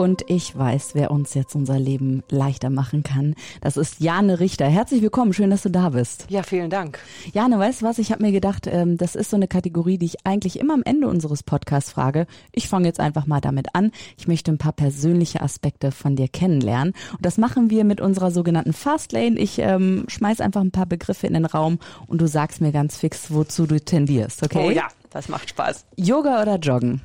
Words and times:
Und 0.00 0.24
ich 0.30 0.56
weiß, 0.56 0.94
wer 0.94 1.10
uns 1.10 1.34
jetzt 1.34 1.54
unser 1.54 1.78
Leben 1.78 2.22
leichter 2.30 2.70
machen 2.70 3.02
kann. 3.02 3.34
Das 3.60 3.76
ist 3.76 4.00
Jane 4.00 4.40
Richter. 4.40 4.64
Herzlich 4.64 5.02
willkommen, 5.02 5.34
schön, 5.34 5.50
dass 5.50 5.60
du 5.60 5.68
da 5.68 5.90
bist. 5.90 6.24
Ja, 6.30 6.42
vielen 6.42 6.70
Dank. 6.70 7.00
Jane, 7.34 7.58
weißt 7.58 7.82
du 7.82 7.84
was? 7.84 7.98
Ich 7.98 8.10
habe 8.10 8.22
mir 8.22 8.32
gedacht, 8.32 8.66
ähm, 8.66 8.96
das 8.96 9.14
ist 9.14 9.28
so 9.28 9.36
eine 9.36 9.46
Kategorie, 9.46 9.98
die 9.98 10.06
ich 10.06 10.24
eigentlich 10.26 10.58
immer 10.58 10.72
am 10.72 10.82
Ende 10.86 11.06
unseres 11.06 11.42
Podcasts 11.42 11.92
frage. 11.92 12.26
Ich 12.50 12.66
fange 12.66 12.86
jetzt 12.86 12.98
einfach 12.98 13.26
mal 13.26 13.42
damit 13.42 13.74
an. 13.74 13.90
Ich 14.16 14.26
möchte 14.26 14.50
ein 14.50 14.56
paar 14.56 14.72
persönliche 14.72 15.42
Aspekte 15.42 15.92
von 15.92 16.16
dir 16.16 16.28
kennenlernen. 16.28 16.94
Und 17.12 17.26
das 17.26 17.36
machen 17.36 17.68
wir 17.68 17.84
mit 17.84 18.00
unserer 18.00 18.30
sogenannten 18.30 18.72
Fastlane. 18.72 19.38
Ich 19.38 19.58
ähm, 19.58 20.06
schmeiß 20.08 20.40
einfach 20.40 20.62
ein 20.62 20.70
paar 20.70 20.86
Begriffe 20.86 21.26
in 21.26 21.34
den 21.34 21.44
Raum 21.44 21.78
und 22.06 22.22
du 22.22 22.26
sagst 22.26 22.62
mir 22.62 22.72
ganz 22.72 22.96
fix, 22.96 23.30
wozu 23.30 23.66
du 23.66 23.78
tendierst, 23.78 24.42
okay? 24.44 24.64
Oh 24.66 24.70
ja, 24.70 24.88
das 25.10 25.28
macht 25.28 25.50
Spaß. 25.50 25.84
Yoga 25.96 26.40
oder 26.40 26.56
Joggen? 26.56 27.02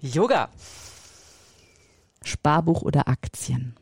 Yoga. 0.00 0.48
Sparbuch 2.24 2.82
oder 2.82 3.08
Aktien? 3.08 3.74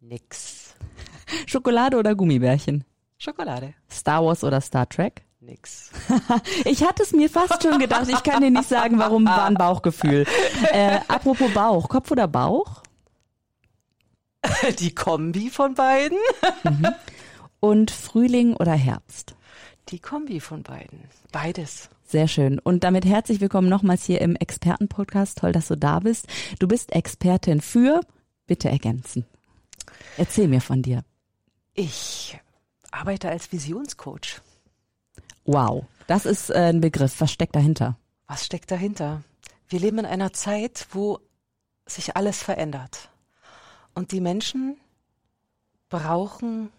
Nix. 0.00 0.74
Schokolade 1.46 1.96
oder 1.96 2.14
Gummibärchen? 2.14 2.84
Schokolade. 3.18 3.74
Star 3.90 4.24
Wars 4.24 4.44
oder 4.44 4.60
Star 4.60 4.88
Trek? 4.88 5.24
Nix. 5.40 5.90
ich 6.64 6.82
hatte 6.84 7.02
es 7.02 7.12
mir 7.12 7.30
fast 7.30 7.62
schon 7.62 7.78
gedacht. 7.78 8.08
Ich 8.08 8.22
kann 8.22 8.42
dir 8.42 8.50
nicht 8.50 8.68
sagen, 8.68 8.98
warum 8.98 9.24
war 9.24 9.46
ein 9.46 9.54
Bauchgefühl. 9.54 10.26
Äh, 10.72 11.00
apropos 11.08 11.52
Bauch, 11.52 11.88
Kopf 11.88 12.10
oder 12.10 12.28
Bauch? 12.28 12.82
Die 14.78 14.94
Kombi 14.94 15.50
von 15.50 15.74
beiden. 15.74 16.18
Mhm. 16.64 16.88
Und 17.60 17.90
Frühling 17.90 18.54
oder 18.54 18.72
Herbst? 18.72 19.34
Die 19.88 20.00
Kombi 20.00 20.40
von 20.40 20.62
beiden. 20.62 21.00
Beides. 21.32 21.88
Sehr 22.04 22.28
schön. 22.28 22.58
Und 22.58 22.84
damit 22.84 23.06
herzlich 23.06 23.40
willkommen 23.40 23.70
nochmals 23.70 24.04
hier 24.04 24.20
im 24.20 24.36
Expertenpodcast. 24.36 25.38
Toll, 25.38 25.52
dass 25.52 25.68
du 25.68 25.76
da 25.76 26.00
bist. 26.00 26.26
Du 26.58 26.68
bist 26.68 26.92
Expertin 26.92 27.62
für, 27.62 28.02
bitte 28.46 28.68
ergänzen. 28.68 29.24
Erzähl 30.18 30.46
mir 30.46 30.60
von 30.60 30.82
dir. 30.82 31.04
Ich 31.72 32.38
arbeite 32.90 33.30
als 33.30 33.50
Visionscoach. 33.50 34.42
Wow, 35.44 35.86
das 36.06 36.26
ist 36.26 36.50
äh, 36.50 36.70
ein 36.70 36.82
Begriff. 36.82 37.20
Was 37.20 37.32
steckt 37.32 37.56
dahinter? 37.56 37.96
Was 38.26 38.44
steckt 38.44 38.70
dahinter? 38.70 39.22
Wir 39.68 39.80
leben 39.80 40.00
in 40.00 40.06
einer 40.06 40.34
Zeit, 40.34 40.86
wo 40.90 41.18
sich 41.86 42.14
alles 42.14 42.42
verändert. 42.42 43.10
Und 43.94 44.12
die 44.12 44.20
Menschen 44.20 44.76
brauchen 45.88 46.70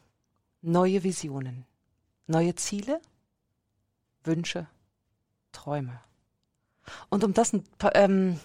neue 0.62 1.04
Visionen, 1.04 1.66
neue 2.30 2.55
Ziele, 2.55 3.02
Wünsche, 4.23 4.67
Träume. 5.52 5.99
Und 7.09 7.23
um 7.23 7.33
das 7.33 7.52
ähm, 7.94 8.39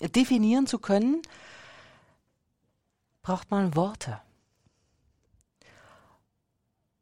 definieren 0.00 0.66
zu 0.66 0.78
können, 0.78 1.22
braucht 3.22 3.50
man 3.50 3.74
Worte. 3.74 4.20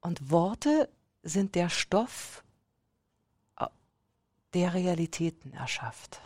Und 0.01 0.31
Worte 0.31 0.89
sind 1.23 1.55
der 1.55 1.69
Stoff, 1.69 2.43
der 4.55 4.75
Realitäten 4.75 5.53
erschafft. 5.53 6.21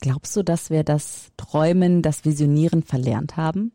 Glaubst 0.00 0.36
du, 0.36 0.42
dass 0.42 0.70
wir 0.70 0.84
das 0.84 1.32
Träumen, 1.36 2.02
das 2.02 2.24
Visionieren 2.24 2.82
verlernt 2.82 3.36
haben? 3.36 3.72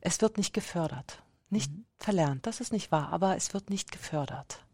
Es 0.00 0.20
wird 0.20 0.38
nicht 0.38 0.54
gefördert. 0.54 1.21
Nicht 1.52 1.70
mhm. 1.70 1.84
verlernt, 1.98 2.46
das 2.46 2.60
ist 2.60 2.72
nicht 2.72 2.90
wahr, 2.90 3.12
aber 3.12 3.36
es 3.36 3.52
wird 3.52 3.68
nicht 3.68 3.92
gefördert. 3.92 4.64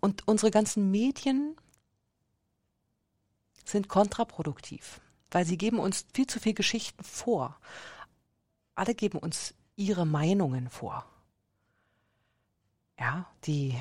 Und 0.00 0.26
unsere 0.26 0.50
ganzen 0.50 0.90
Medien 0.90 1.56
sind 3.64 3.88
kontraproduktiv, 3.88 5.00
weil 5.30 5.46
sie 5.46 5.56
geben 5.56 5.78
uns 5.78 6.06
viel 6.12 6.26
zu 6.26 6.40
viel 6.40 6.52
Geschichten 6.52 7.04
vor. 7.04 7.56
Alle 8.74 8.96
geben 8.96 9.18
uns 9.18 9.54
ihre 9.76 10.06
Meinungen 10.06 10.68
vor. 10.68 11.06
Ja, 12.98 13.26
die 13.44 13.76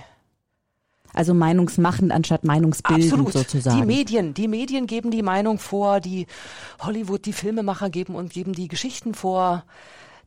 also 1.11 1.33
meinungsmachend 1.33 2.11
anstatt 2.11 2.43
meinungsbildend 2.43 3.13
Absolut. 3.13 3.33
sozusagen. 3.33 3.79
Die 3.79 3.85
Medien, 3.85 4.33
die 4.35 4.47
Medien 4.47 4.85
geben 4.85 5.09
die 5.09 5.21
Meinung 5.23 5.57
vor, 5.57 5.99
die 5.99 6.27
Hollywood, 6.79 7.25
die 7.25 7.33
Filmemacher 7.33 7.89
geben 7.89 8.15
und 8.15 8.31
geben 8.31 8.53
die 8.53 8.67
Geschichten 8.67 9.13
vor, 9.15 9.63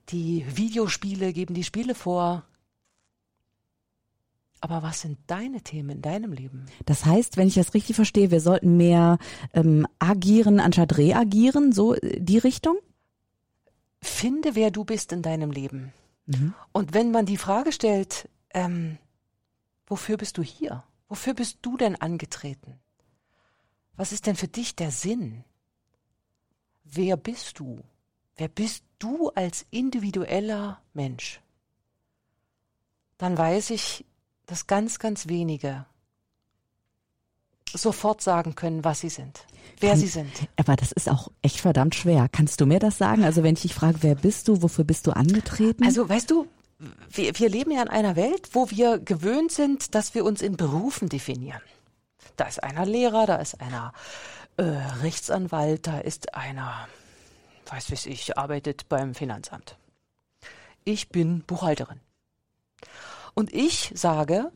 die 0.08 0.44
Videospiele 0.56 1.32
geben 1.32 1.54
die 1.54 1.64
Spiele 1.64 1.94
vor. 1.94 2.44
Aber 4.60 4.82
was 4.82 5.02
sind 5.02 5.18
deine 5.26 5.60
Themen 5.60 5.90
in 5.90 6.02
deinem 6.02 6.32
Leben? 6.32 6.66
Das 6.86 7.04
heißt, 7.04 7.36
wenn 7.36 7.48
ich 7.48 7.54
das 7.54 7.74
richtig 7.74 7.96
verstehe, 7.96 8.30
wir 8.30 8.40
sollten 8.40 8.76
mehr 8.76 9.18
ähm, 9.52 9.86
agieren 9.98 10.60
anstatt 10.60 10.96
reagieren, 10.96 11.72
so 11.72 11.94
äh, 11.94 12.20
die 12.20 12.38
Richtung? 12.38 12.76
Finde, 14.00 14.54
wer 14.54 14.70
du 14.70 14.84
bist 14.84 15.12
in 15.12 15.22
deinem 15.22 15.50
Leben. 15.50 15.92
Mhm. 16.26 16.54
Und 16.72 16.94
wenn 16.94 17.10
man 17.10 17.26
die 17.26 17.36
Frage 17.36 17.72
stellt, 17.72 18.28
ähm, 18.54 18.98
wofür 19.86 20.16
bist 20.16 20.38
du 20.38 20.42
hier? 20.42 20.84
Wofür 21.08 21.34
bist 21.34 21.58
du 21.62 21.76
denn 21.76 21.96
angetreten? 21.96 22.78
Was 23.96 24.12
ist 24.12 24.26
denn 24.26 24.36
für 24.36 24.48
dich 24.48 24.76
der 24.76 24.90
Sinn? 24.90 25.44
Wer 26.84 27.16
bist 27.16 27.58
du? 27.58 27.82
Wer 28.36 28.48
bist 28.48 28.84
du 28.98 29.30
als 29.30 29.66
individueller 29.70 30.80
Mensch? 30.94 31.40
Dann 33.18 33.36
weiß 33.38 33.70
ich, 33.70 34.04
dass 34.46 34.66
ganz, 34.66 34.98
ganz 34.98 35.28
wenige 35.28 35.86
sofort 37.72 38.22
sagen 38.22 38.54
können, 38.54 38.84
was 38.84 39.00
sie 39.00 39.08
sind, 39.08 39.44
wer 39.80 39.90
Kann, 39.90 39.98
sie 39.98 40.06
sind. 40.06 40.30
Aber 40.56 40.76
das 40.76 40.92
ist 40.92 41.08
auch 41.08 41.30
echt 41.42 41.60
verdammt 41.60 41.94
schwer. 41.94 42.28
Kannst 42.30 42.60
du 42.60 42.66
mir 42.66 42.78
das 42.78 42.98
sagen? 42.98 43.24
Also 43.24 43.42
wenn 43.42 43.54
ich 43.54 43.62
dich 43.62 43.74
frage, 43.74 43.98
wer 44.02 44.14
bist 44.14 44.48
du, 44.48 44.62
wofür 44.62 44.84
bist 44.84 45.06
du 45.06 45.12
angetreten? 45.12 45.84
Also 45.84 46.08
weißt 46.08 46.30
du, 46.30 46.46
wir, 47.10 47.38
wir 47.38 47.48
leben 47.48 47.70
ja 47.70 47.82
in 47.82 47.88
einer 47.88 48.16
Welt, 48.16 48.50
wo 48.52 48.70
wir 48.70 48.98
gewöhnt 48.98 49.52
sind, 49.52 49.94
dass 49.94 50.14
wir 50.14 50.24
uns 50.24 50.42
in 50.42 50.56
Berufen 50.56 51.08
definieren. 51.08 51.60
Da 52.36 52.44
ist 52.44 52.62
einer 52.62 52.84
Lehrer, 52.84 53.26
da 53.26 53.36
ist 53.36 53.60
einer 53.60 53.92
äh, 54.58 54.62
Rechtsanwalt, 54.62 55.86
da 55.86 55.98
ist 55.98 56.34
einer, 56.34 56.88
weiß 57.70 57.90
wie 57.90 58.10
ich, 58.10 58.38
arbeitet 58.38 58.88
beim 58.88 59.14
Finanzamt. 59.14 59.76
Ich 60.84 61.08
bin 61.08 61.42
Buchhalterin. 61.42 62.00
Und 63.34 63.52
ich 63.52 63.92
sage, 63.94 64.52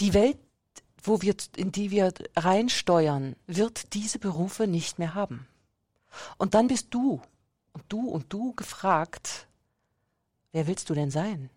die 0.00 0.14
Welt, 0.14 0.38
wo 1.02 1.22
wir, 1.22 1.34
in 1.56 1.72
die 1.72 1.90
wir 1.90 2.12
reinsteuern, 2.36 3.36
wird 3.46 3.94
diese 3.94 4.18
Berufe 4.18 4.66
nicht 4.66 4.98
mehr 4.98 5.14
haben. 5.14 5.46
Und 6.38 6.54
dann 6.54 6.68
bist 6.68 6.88
du 6.90 7.20
und 7.72 7.84
du 7.88 8.08
und 8.08 8.32
du 8.32 8.54
gefragt, 8.54 9.46
wer 10.52 10.66
willst 10.66 10.90
du 10.90 10.94
denn 10.94 11.10
sein? 11.10 11.50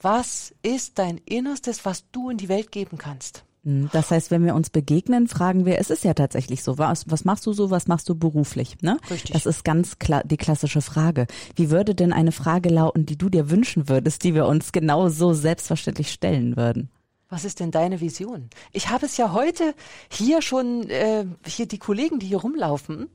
Was 0.00 0.54
ist 0.62 0.98
dein 0.98 1.18
Innerstes, 1.18 1.84
was 1.84 2.10
du 2.10 2.30
in 2.30 2.38
die 2.38 2.48
Welt 2.48 2.72
geben 2.72 2.98
kannst? 2.98 3.44
Hm, 3.66 3.90
das 3.92 4.12
heißt, 4.12 4.30
wenn 4.30 4.44
wir 4.44 4.54
uns 4.54 4.70
begegnen, 4.70 5.26
fragen 5.26 5.66
wir, 5.66 5.78
es 5.78 5.90
ist 5.90 6.04
ja 6.04 6.14
tatsächlich 6.14 6.62
so, 6.62 6.78
was, 6.78 7.10
was 7.10 7.24
machst 7.24 7.44
du 7.46 7.52
so, 7.52 7.70
was 7.70 7.88
machst 7.88 8.08
du 8.08 8.14
beruflich? 8.14 8.80
Ne? 8.80 8.96
Richtig. 9.10 9.32
Das 9.32 9.44
ist 9.44 9.64
ganz 9.64 9.98
klar 9.98 10.22
die 10.24 10.36
klassische 10.36 10.80
Frage. 10.80 11.26
Wie 11.56 11.70
würde 11.70 11.96
denn 11.96 12.12
eine 12.12 12.32
Frage 12.32 12.68
lauten, 12.68 13.04
die 13.04 13.18
du 13.18 13.28
dir 13.28 13.50
wünschen 13.50 13.88
würdest, 13.88 14.22
die 14.22 14.34
wir 14.34 14.46
uns 14.46 14.70
genau 14.70 15.08
so 15.08 15.34
selbstverständlich 15.34 16.12
stellen 16.12 16.56
würden? 16.56 16.90
Was 17.28 17.44
ist 17.44 17.58
denn 17.58 17.72
deine 17.72 18.00
Vision? 18.00 18.50
Ich 18.72 18.88
habe 18.88 19.04
es 19.04 19.16
ja 19.16 19.32
heute 19.32 19.74
hier 20.12 20.42
schon, 20.42 20.88
äh, 20.88 21.26
hier 21.44 21.66
die 21.66 21.78
Kollegen, 21.78 22.20
die 22.20 22.28
hier 22.28 22.38
rumlaufen, 22.38 23.08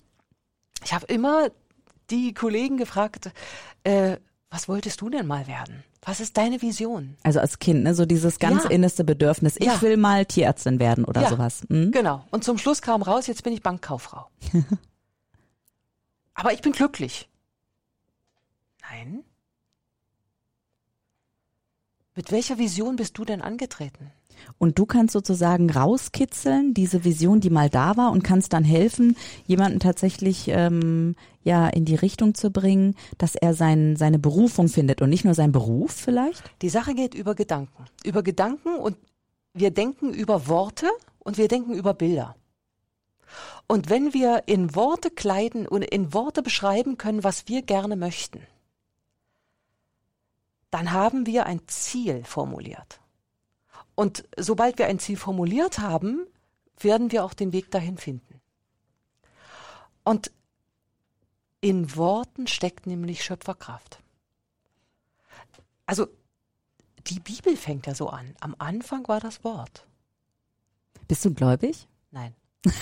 ich 0.84 0.94
habe 0.94 1.06
immer 1.06 1.50
die 2.10 2.34
Kollegen 2.34 2.76
gefragt, 2.76 3.32
äh, 3.86 4.18
was 4.52 4.68
wolltest 4.68 5.00
du 5.00 5.10
denn 5.10 5.26
mal 5.26 5.48
werden? 5.48 5.84
Was 6.02 6.20
ist 6.20 6.36
deine 6.36 6.62
Vision? 6.62 7.16
Also 7.24 7.40
als 7.40 7.58
Kind, 7.60 7.84
ne, 7.84 7.96
so 7.96 8.06
dieses 8.06 8.38
ganz 8.38 8.66
ja. 8.66 8.70
innerste 8.70 9.06
Bedürfnis, 9.06 9.56
ich 9.58 9.66
ja. 9.66 9.82
will 9.82 9.96
mal 9.96 10.26
Tierärztin 10.26 10.78
werden 10.80 11.06
oder 11.06 11.22
ja. 11.22 11.30
sowas. 11.30 11.64
Hm? 11.70 11.92
Genau. 11.92 12.26
Und 12.32 12.44
zum 12.44 12.58
Schluss 12.58 12.82
kam 12.82 13.02
raus, 13.02 13.28
jetzt 13.28 13.44
bin 13.44 13.54
ich 13.54 13.64
Bankkauffrau. 13.64 14.30
Aber 16.34 16.52
ich 16.52 16.62
bin 16.62 16.74
glücklich. 16.74 17.30
Nein. 18.82 19.24
Mit 22.14 22.32
welcher 22.34 22.58
Vision 22.58 22.98
bist 22.98 23.18
du 23.18 23.24
denn 23.24 23.42
angetreten? 23.42 24.12
Und 24.58 24.78
du 24.80 24.86
kannst 24.86 25.14
sozusagen 25.14 25.70
rauskitzeln, 25.70 26.74
diese 26.74 27.04
Vision, 27.04 27.40
die 27.40 27.50
mal 27.50 27.70
da 27.70 27.98
war, 27.98 28.12
und 28.12 28.24
kannst 28.24 28.54
dann 28.54 28.64
helfen, 28.64 29.16
jemanden 29.46 29.80
tatsächlich 29.80 30.48
ähm, 30.50 31.16
ja 31.44 31.68
in 31.68 31.86
die 31.86 31.96
Richtung 31.96 32.36
zu 32.36 32.52
bringen, 32.52 32.96
dass 33.18 33.36
er 33.36 33.54
sein, 33.54 33.96
seine 33.96 34.20
Berufung 34.20 34.68
findet 34.68 35.02
und 35.02 35.10
nicht 35.10 35.26
nur 35.26 35.34
sein 35.34 35.52
Beruf 35.52 35.92
vielleicht? 35.92 36.44
Die 36.62 36.70
Sache 36.70 36.94
geht 36.94 37.14
über 37.14 37.36
Gedanken. 37.36 37.86
Über 38.04 38.24
Gedanken 38.24 38.76
und 38.76 38.98
wir 39.54 39.72
denken 39.72 40.14
über 40.14 40.48
Worte 40.48 40.88
und 41.20 41.38
wir 41.38 41.48
denken 41.48 41.74
über 41.74 41.94
Bilder. 41.94 42.36
Und 43.68 43.90
wenn 43.90 44.14
wir 44.14 44.44
in 44.48 44.76
Worte 44.76 45.10
kleiden 45.10 45.68
und 45.68 45.84
in 45.84 46.14
Worte 46.14 46.42
beschreiben 46.42 46.98
können, 46.98 47.24
was 47.24 47.48
wir 47.48 47.62
gerne 47.62 47.96
möchten, 47.96 48.42
dann 50.72 50.92
haben 50.92 51.26
wir 51.26 51.46
ein 51.46 51.62
Ziel 51.68 52.24
formuliert. 52.24 53.01
Und 54.02 54.24
sobald 54.36 54.80
wir 54.80 54.88
ein 54.88 54.98
Ziel 54.98 55.16
formuliert 55.16 55.78
haben, 55.78 56.26
werden 56.80 57.12
wir 57.12 57.24
auch 57.24 57.36
den 57.36 57.54
Weg 57.54 57.70
dahin 57.70 58.00
finden. 58.00 58.42
Und 60.04 60.32
in 61.60 61.96
Worten 61.96 62.48
steckt 62.48 62.88
nämlich 62.88 63.24
Schöpferkraft. 63.24 64.00
Also 65.86 66.08
die 67.06 67.20
Bibel 67.20 67.56
fängt 67.56 67.86
ja 67.86 67.94
so 67.94 68.10
an. 68.10 68.34
Am 68.40 68.56
Anfang 68.58 69.08
war 69.08 69.20
das 69.20 69.44
Wort. 69.44 69.86
Bist 71.08 71.24
du 71.24 71.32
gläubig? 71.36 71.88
Nein. 72.10 72.34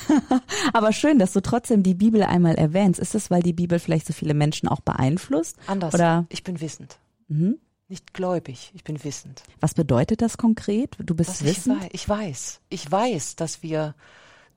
Aber 0.72 0.94
schön, 0.94 1.20
dass 1.20 1.34
du 1.34 1.42
trotzdem 1.42 1.84
die 1.84 1.96
Bibel 1.96 2.24
einmal 2.24 2.56
erwähnst. 2.56 2.98
Ist 2.98 3.14
es, 3.14 3.30
weil 3.30 3.44
die 3.44 3.52
Bibel 3.52 3.80
vielleicht 3.80 4.08
so 4.08 4.14
viele 4.14 4.34
Menschen 4.34 4.70
auch 4.70 4.80
beeinflusst? 4.80 5.58
Anders. 5.68 5.94
Oder? 5.94 6.28
Ich 6.30 6.46
bin 6.46 6.62
wissend. 6.62 6.98
Mhm. 7.28 7.60
Nicht 7.90 8.14
gläubig, 8.14 8.72
ich 8.76 8.84
bin 8.84 9.04
wissend. 9.04 9.44
Was 9.60 9.74
bedeutet 9.74 10.22
das 10.22 10.38
konkret? 10.38 10.96
Du 11.00 11.16
bist 11.16 11.32
Was 11.32 11.44
wissend? 11.44 11.78
Ich, 11.78 11.82
weiß, 11.82 11.90
ich 11.92 12.10
weiß. 12.10 12.62
Ich 12.70 12.92
weiß, 12.92 13.36
dass 13.36 13.64
wir 13.64 13.96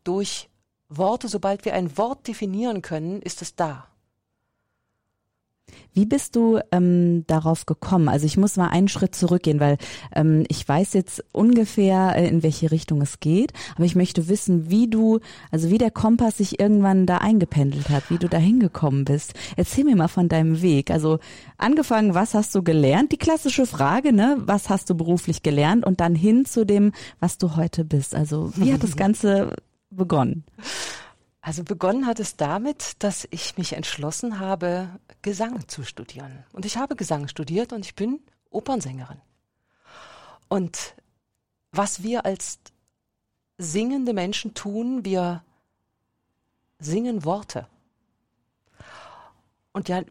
durch 0.04 0.50
Worte, 0.90 1.28
sobald 1.28 1.64
wir 1.64 1.72
ein 1.72 1.96
Wort 1.96 2.28
definieren 2.28 2.82
können, 2.82 3.22
ist 3.22 3.40
es 3.40 3.56
da. 3.56 3.88
Wie 5.94 6.06
bist 6.06 6.36
du 6.36 6.58
ähm, 6.70 7.24
darauf 7.26 7.66
gekommen? 7.66 8.08
Also 8.08 8.24
ich 8.24 8.36
muss 8.38 8.56
mal 8.56 8.68
einen 8.68 8.88
Schritt 8.88 9.14
zurückgehen, 9.14 9.60
weil 9.60 9.76
ähm, 10.14 10.44
ich 10.48 10.66
weiß 10.66 10.94
jetzt 10.94 11.22
ungefähr, 11.32 12.16
äh, 12.16 12.28
in 12.28 12.42
welche 12.42 12.70
Richtung 12.70 13.02
es 13.02 13.20
geht, 13.20 13.52
aber 13.74 13.84
ich 13.84 13.94
möchte 13.94 14.28
wissen, 14.28 14.70
wie 14.70 14.88
du, 14.88 15.20
also 15.50 15.70
wie 15.70 15.78
der 15.78 15.90
Kompass 15.90 16.38
sich 16.38 16.58
irgendwann 16.60 17.04
da 17.04 17.18
eingependelt 17.18 17.90
hat, 17.90 18.08
wie 18.08 18.18
du 18.18 18.28
da 18.28 18.38
hingekommen 18.38 19.04
bist. 19.04 19.34
Erzähl 19.56 19.84
mir 19.84 19.96
mal 19.96 20.08
von 20.08 20.28
deinem 20.28 20.62
Weg. 20.62 20.90
Also 20.90 21.18
angefangen, 21.58 22.14
was 22.14 22.34
hast 22.34 22.54
du 22.54 22.62
gelernt? 22.62 23.12
Die 23.12 23.18
klassische 23.18 23.66
Frage, 23.66 24.14
ne? 24.14 24.38
Was 24.38 24.70
hast 24.70 24.88
du 24.88 24.94
beruflich 24.94 25.42
gelernt? 25.42 25.84
Und 25.84 26.00
dann 26.00 26.14
hin 26.14 26.46
zu 26.46 26.64
dem, 26.64 26.92
was 27.20 27.36
du 27.36 27.56
heute 27.56 27.84
bist. 27.84 28.14
Also 28.14 28.52
wie 28.56 28.72
hat 28.72 28.82
das 28.82 28.96
Ganze 28.96 29.56
begonnen? 29.90 30.44
Also 31.42 31.64
begonnen 31.64 32.06
hat 32.06 32.20
es 32.20 32.36
damit, 32.36 33.02
dass 33.02 33.26
ich 33.32 33.58
mich 33.58 33.72
entschlossen 33.72 34.38
habe, 34.38 34.88
Gesang 35.22 35.66
zu 35.68 35.82
studieren. 35.82 36.44
Und 36.52 36.64
ich 36.64 36.76
habe 36.76 36.94
Gesang 36.94 37.26
studiert 37.26 37.72
und 37.72 37.84
ich 37.84 37.96
bin 37.96 38.20
Opernsängerin. 38.50 39.20
Und 40.48 40.94
was 41.72 42.04
wir 42.04 42.24
als 42.24 42.60
singende 43.58 44.12
Menschen 44.12 44.54
tun, 44.54 45.04
wir 45.04 45.42
singen 46.78 47.24
Worte. 47.24 47.66
Und 49.72 49.88
ja, 49.88 50.02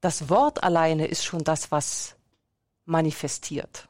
das 0.00 0.28
Wort 0.28 0.64
alleine 0.64 1.06
ist 1.06 1.24
schon 1.24 1.44
das, 1.44 1.70
was 1.70 2.16
manifestiert. 2.86 3.86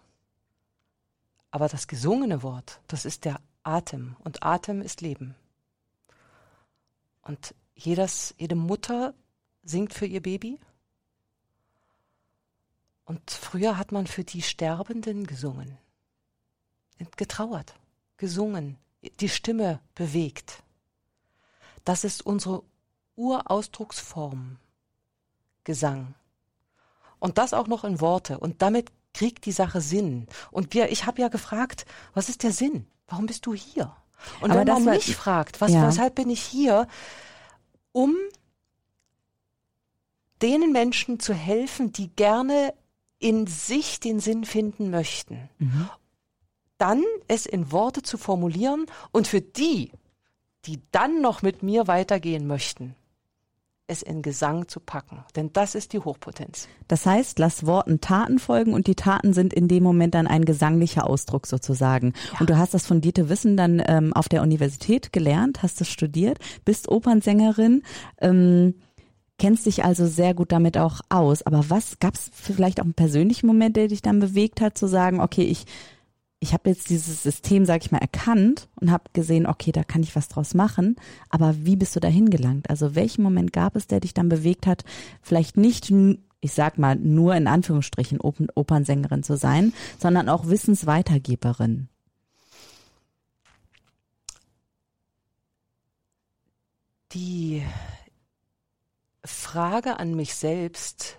Aber 1.50 1.68
das 1.68 1.88
gesungene 1.88 2.42
Wort, 2.42 2.80
das 2.86 3.06
ist 3.06 3.24
der 3.24 3.40
Atem 3.62 4.16
und 4.24 4.42
Atem 4.42 4.82
ist 4.82 5.00
Leben. 5.00 5.34
Und 7.28 7.54
jedes, 7.74 8.34
jede 8.38 8.54
Mutter 8.54 9.12
singt 9.62 9.92
für 9.92 10.06
ihr 10.06 10.22
Baby. 10.22 10.58
Und 13.04 13.30
früher 13.30 13.76
hat 13.76 13.92
man 13.92 14.06
für 14.06 14.24
die 14.24 14.40
Sterbenden 14.40 15.26
gesungen, 15.26 15.76
getrauert, 17.16 17.74
gesungen, 18.16 18.78
die 19.20 19.28
Stimme 19.28 19.80
bewegt. 19.94 20.62
Das 21.84 22.02
ist 22.02 22.24
unsere 22.24 22.62
Urausdrucksform, 23.14 24.56
Gesang. 25.64 26.14
Und 27.18 27.36
das 27.36 27.52
auch 27.52 27.66
noch 27.66 27.84
in 27.84 28.00
Worte. 28.00 28.38
Und 28.38 28.62
damit 28.62 28.90
kriegt 29.12 29.44
die 29.44 29.52
Sache 29.52 29.82
Sinn. 29.82 30.28
Und 30.50 30.72
wir, 30.72 30.90
ich 30.90 31.04
habe 31.04 31.20
ja 31.20 31.28
gefragt, 31.28 31.84
was 32.14 32.30
ist 32.30 32.42
der 32.42 32.52
Sinn? 32.52 32.86
Warum 33.06 33.26
bist 33.26 33.44
du 33.44 33.52
hier? 33.52 33.94
Und 34.40 34.50
Aber 34.50 34.60
wenn 34.60 34.66
das 34.66 34.80
man 34.80 34.94
mich 34.94 35.14
fragt, 35.16 35.60
was, 35.60 35.72
Ja. 35.72 35.86
weshalb 35.86 36.14
bin 36.16 36.30
ich 36.30 36.42
hier, 36.42 36.86
um 37.92 38.14
denen 40.42 40.72
Menschen 40.72 41.18
zu 41.20 41.34
helfen, 41.34 41.92
die 41.92 42.08
gerne 42.08 42.74
in 43.18 43.46
sich 43.46 43.98
den 44.00 44.20
Sinn 44.20 44.44
finden 44.44 44.90
möchten, 44.90 45.48
Mhm. 45.58 45.88
dann 46.78 47.02
es 47.26 47.46
in 47.46 47.72
Worte 47.72 48.02
zu 48.02 48.16
formulieren 48.18 48.86
und 49.10 49.26
für 49.26 49.40
die, 49.40 49.90
die 50.66 50.80
dann 50.92 51.20
noch 51.20 51.42
mit 51.42 51.62
mir 51.62 51.88
weitergehen 51.88 52.46
möchten, 52.46 52.94
es 53.88 54.02
in 54.02 54.22
Gesang 54.22 54.68
zu 54.68 54.80
packen. 54.80 55.24
Denn 55.34 55.50
das 55.52 55.74
ist 55.74 55.92
die 55.92 55.98
Hochpotenz. 55.98 56.68
Das 56.86 57.06
heißt, 57.06 57.38
lass 57.38 57.66
Worten 57.66 58.00
Taten 58.00 58.38
folgen 58.38 58.74
und 58.74 58.86
die 58.86 58.94
Taten 58.94 59.32
sind 59.32 59.52
in 59.52 59.66
dem 59.66 59.82
Moment 59.82 60.14
dann 60.14 60.26
ein 60.26 60.44
gesanglicher 60.44 61.08
Ausdruck 61.08 61.46
sozusagen. 61.46 62.12
Und 62.38 62.50
du 62.50 62.56
hast 62.56 62.74
das 62.74 62.86
fundierte 62.86 63.28
Wissen 63.28 63.56
dann 63.56 63.82
ähm, 63.86 64.12
auf 64.12 64.28
der 64.28 64.42
Universität 64.42 65.12
gelernt, 65.12 65.62
hast 65.62 65.80
es 65.80 65.88
studiert, 65.88 66.38
bist 66.64 66.88
Opernsängerin, 66.88 67.82
ähm, 68.20 68.74
kennst 69.38 69.66
dich 69.66 69.84
also 69.84 70.06
sehr 70.06 70.34
gut 70.34 70.52
damit 70.52 70.76
auch 70.76 71.00
aus. 71.08 71.42
Aber 71.42 71.70
was 71.70 71.98
gab 71.98 72.14
es 72.14 72.30
vielleicht 72.32 72.80
auch 72.80 72.84
einen 72.84 72.94
persönlichen 72.94 73.46
Moment, 73.46 73.76
der 73.76 73.88
dich 73.88 74.02
dann 74.02 74.20
bewegt 74.20 74.60
hat, 74.60 74.76
zu 74.76 74.86
sagen, 74.86 75.20
okay, 75.20 75.44
ich 75.44 75.64
ich 76.40 76.52
habe 76.52 76.70
jetzt 76.70 76.88
dieses 76.90 77.22
System, 77.22 77.64
sag 77.64 77.84
ich 77.84 77.90
mal, 77.90 77.98
erkannt 77.98 78.68
und 78.80 78.92
habe 78.92 79.04
gesehen, 79.12 79.46
okay, 79.46 79.72
da 79.72 79.82
kann 79.82 80.02
ich 80.02 80.14
was 80.14 80.28
draus 80.28 80.54
machen. 80.54 80.96
Aber 81.30 81.64
wie 81.64 81.76
bist 81.76 81.96
du 81.96 82.00
dahin 82.00 82.30
gelangt? 82.30 82.70
Also 82.70 82.94
welchen 82.94 83.22
Moment 83.22 83.52
gab 83.52 83.74
es, 83.74 83.88
der 83.88 84.00
dich 84.00 84.14
dann 84.14 84.28
bewegt 84.28 84.66
hat, 84.66 84.84
vielleicht 85.20 85.56
nicht, 85.56 85.92
ich 86.40 86.52
sag 86.52 86.78
mal, 86.78 86.94
nur 86.94 87.34
in 87.34 87.48
Anführungsstrichen 87.48 88.20
Opernsängerin 88.20 89.24
zu 89.24 89.36
sein, 89.36 89.72
sondern 89.98 90.28
auch 90.28 90.46
Wissensweitergeberin? 90.46 91.88
Die 97.12 97.64
Frage 99.24 99.98
an 99.98 100.14
mich 100.14 100.34
selbst, 100.34 101.17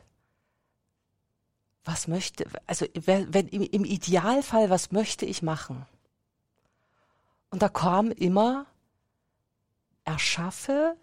was 1.85 2.07
möchte, 2.07 2.45
also 2.67 2.85
wenn, 2.93 3.47
im, 3.47 3.61
im 3.61 3.85
Idealfall, 3.85 4.69
was 4.69 4.91
möchte 4.91 5.25
ich 5.25 5.41
machen? 5.41 5.85
Und 7.49 7.61
da 7.61 7.69
kam 7.69 8.11
immer, 8.11 8.65
erschaffe 10.03 10.95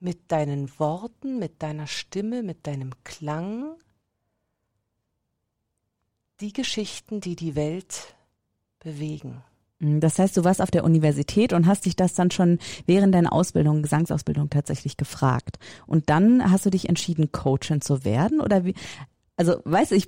mit 0.00 0.32
deinen 0.32 0.78
Worten, 0.78 1.38
mit 1.38 1.62
deiner 1.62 1.86
Stimme, 1.86 2.42
mit 2.42 2.66
deinem 2.66 2.92
Klang 3.04 3.76
die 6.40 6.52
Geschichten, 6.52 7.20
die 7.20 7.36
die 7.36 7.54
Welt 7.54 8.14
bewegen. 8.80 9.42
Mm, 9.78 10.00
Das 10.00 10.18
heißt, 10.18 10.36
du 10.36 10.44
warst 10.44 10.60
auf 10.60 10.70
der 10.70 10.84
Universität 10.84 11.52
und 11.52 11.66
hast 11.66 11.86
dich 11.86 11.94
das 11.96 12.14
dann 12.14 12.30
schon 12.30 12.58
während 12.86 13.14
deiner 13.14 13.32
Ausbildung, 13.32 13.82
Gesangsausbildung 13.82 14.50
tatsächlich 14.50 14.96
gefragt. 14.96 15.58
Und 15.86 16.10
dann 16.10 16.50
hast 16.50 16.66
du 16.66 16.70
dich 16.70 16.88
entschieden, 16.88 17.30
Coachin 17.30 17.80
zu 17.80 18.04
werden 18.04 18.40
oder 18.40 18.64
wie? 18.64 18.74
Also, 19.36 19.56
weißt 19.64 19.92
du, 19.92 19.96
ich 19.96 20.06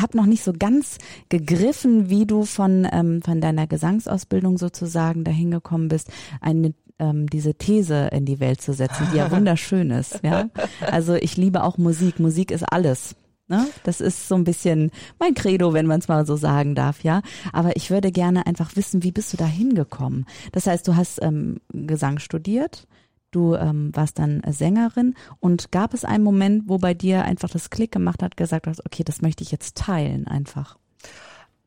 habe 0.00 0.16
noch 0.16 0.26
nicht 0.26 0.44
so 0.44 0.52
ganz 0.52 0.98
gegriffen, 1.28 2.08
wie 2.08 2.24
du 2.24 2.44
von, 2.44 2.86
ähm, 2.90 3.20
von 3.20 3.40
deiner 3.40 3.66
Gesangsausbildung 3.66 4.58
sozusagen 4.58 5.24
dahin 5.24 5.50
gekommen 5.50 5.88
bist, 5.88 6.10
eine 6.40 6.72
ähm, 7.00 7.28
diese 7.28 7.54
These 7.54 8.08
in 8.12 8.26
die 8.26 8.38
Welt 8.38 8.60
zu 8.60 8.72
setzen, 8.72 9.08
die 9.12 9.16
ja 9.16 9.30
wunderschön 9.32 9.90
ist. 9.90 10.20
Ja? 10.22 10.50
Also 10.80 11.14
ich 11.14 11.36
liebe 11.36 11.64
auch 11.64 11.78
Musik. 11.78 12.20
Musik 12.20 12.50
ist 12.50 12.62
alles. 12.62 13.16
Ne? 13.48 13.66
Das 13.82 14.00
ist 14.00 14.28
so 14.28 14.36
ein 14.36 14.44
bisschen 14.44 14.92
mein 15.18 15.34
Credo, 15.34 15.72
wenn 15.72 15.86
man 15.86 15.98
es 15.98 16.06
mal 16.06 16.24
so 16.24 16.36
sagen 16.36 16.76
darf, 16.76 17.02
ja. 17.02 17.20
Aber 17.52 17.74
ich 17.74 17.90
würde 17.90 18.12
gerne 18.12 18.46
einfach 18.46 18.76
wissen, 18.76 19.02
wie 19.02 19.10
bist 19.10 19.32
du 19.32 19.36
da 19.36 19.46
hingekommen? 19.46 20.26
Das 20.52 20.68
heißt, 20.68 20.86
du 20.86 20.94
hast 20.94 21.20
ähm, 21.20 21.56
Gesang 21.72 22.20
studiert, 22.20 22.86
du 23.30 23.54
ähm, 23.54 23.90
warst 23.94 24.18
dann 24.18 24.42
Sängerin 24.48 25.14
und 25.38 25.72
gab 25.72 25.94
es 25.94 26.04
einen 26.04 26.24
Moment, 26.24 26.68
wo 26.68 26.78
bei 26.78 26.94
dir 26.94 27.24
einfach 27.24 27.50
das 27.50 27.70
Klick 27.70 27.92
gemacht 27.92 28.22
hat, 28.22 28.36
gesagt 28.36 28.66
hast, 28.66 28.84
okay, 28.84 29.04
das 29.04 29.22
möchte 29.22 29.42
ich 29.42 29.50
jetzt 29.50 29.76
teilen 29.76 30.26
einfach. 30.26 30.78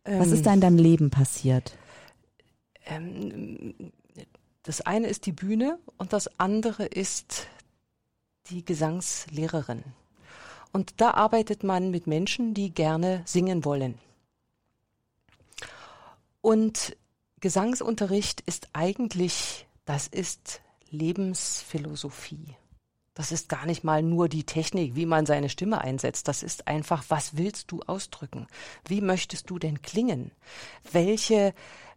Was 0.05 0.27
Ähm, 0.27 0.33
ist 0.33 0.45
da 0.45 0.53
in 0.53 0.61
deinem 0.61 0.77
Leben 0.77 1.09
passiert? 1.09 1.77
Ähm, 2.85 3.73
das 4.63 4.81
eine 4.81 5.07
ist 5.07 5.25
die 5.25 5.31
Bühne 5.31 5.77
und 5.97 6.13
das 6.13 6.39
andere 6.39 6.85
ist 6.85 7.47
die 8.49 8.65
Gesangslehrerin. 8.65 9.83
Und 10.71 10.99
da 11.01 11.11
arbeitet 11.11 11.63
man 11.63 11.91
mit 11.91 12.07
Menschen, 12.07 12.53
die 12.53 12.73
gerne 12.73 13.21
singen 13.25 13.63
wollen. 13.63 13.99
Und 16.41 16.97
Gesangsunterricht 17.39 18.41
ist 18.41 18.69
eigentlich, 18.73 19.67
das 19.85 20.07
ist 20.07 20.61
Lebensphilosophie. 20.93 22.55
Das 23.15 23.31
ist 23.31 23.49
gar 23.49 23.65
nicht 23.65 23.83
mal 23.83 24.01
nur 24.01 24.29
die 24.29 24.43
Technik, 24.43 24.95
wie 24.95 25.05
man 25.05 25.25
seine 25.25 25.49
Stimme 25.49 25.81
einsetzt. 25.81 26.27
Das 26.27 26.41
ist 26.41 26.67
einfach, 26.67 27.03
was 27.09 27.37
willst 27.37 27.71
du 27.71 27.81
ausdrücken? 27.81 28.47
Wie 28.87 29.01
möchtest 29.01 29.49
du 29.49 29.59
denn 29.59 29.81
klingen? 29.81 30.31
Welche, 30.91 31.53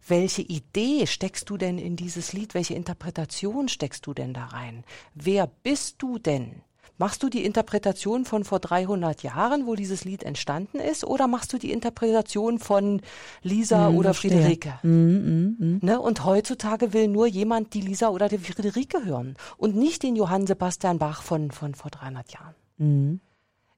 welche 0.07 0.41
Idee 0.41 1.07
steckst 1.07 1.49
du 1.49 1.57
denn 1.57 1.79
in 1.79 1.95
dieses 1.95 2.33
Lied? 2.33 2.53
Welche 2.53 2.75
Interpretation 2.75 3.67
steckst 3.67 4.05
du 4.05 4.13
denn 4.13 4.33
da 4.33 4.45
rein? 4.45 4.83
Wer 5.15 5.47
bist 5.47 6.01
du 6.01 6.19
denn? 6.19 6.61
Machst 6.99 7.21
du 7.21 7.29
die 7.29 7.45
Interpretation 7.45 8.25
von 8.25 8.43
vor 8.43 8.59
300 8.59 9.21
Jahren, 9.21 9.67
wo 9.67 9.75
dieses 9.75 10.03
Lied 10.03 10.23
entstanden 10.23 10.79
ist, 10.79 11.03
oder 11.03 11.27
machst 11.27 11.53
du 11.53 11.57
die 11.57 11.71
Interpretation 11.71 12.57
von 12.59 13.01
Lisa 13.43 13.89
Mhm, 13.89 13.97
oder 13.97 14.13
verstehe. 14.13 14.31
Friederike? 14.31 14.79
Mhm, 14.83 14.91
mhm, 14.91 15.55
mhm. 15.59 15.79
Ne? 15.81 15.99
Und 15.99 16.25
heutzutage 16.25 16.93
will 16.93 17.07
nur 17.07 17.27
jemand 17.27 17.73
die 17.73 17.81
Lisa 17.81 18.09
oder 18.09 18.29
die 18.29 18.39
Friederike 18.39 19.05
hören 19.05 19.35
und 19.57 19.75
nicht 19.75 20.01
den 20.03 20.15
Johann 20.15 20.47
Sebastian 20.47 20.97
Bach 20.97 21.21
von, 21.21 21.51
von 21.51 21.75
vor 21.75 21.91
300 21.91 22.31
Jahren. 22.33 22.55
Mhm. 22.77 23.19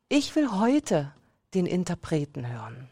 Ich 0.08 0.36
will 0.36 0.52
heute 0.52 1.14
den 1.54 1.66
Interpreten 1.66 2.48
hören. 2.48 2.90